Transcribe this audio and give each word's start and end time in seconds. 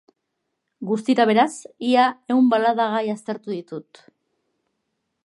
Guztira, 0.91 1.27
beraz, 1.31 1.51
ia 1.91 2.07
ehun 2.35 2.49
balada 2.55 2.87
gai 2.97 3.05
aztertu 3.17 3.55
ditut. 3.59 4.03